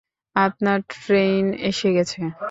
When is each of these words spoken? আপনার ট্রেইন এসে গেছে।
আপনার 0.35 0.79
ট্রেইন 0.91 1.45
এসে 1.61 1.89
গেছে। 1.93 2.19